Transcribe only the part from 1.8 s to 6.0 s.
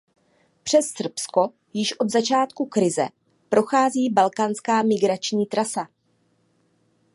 od začátku krize prochází Balkánská migrační trasa.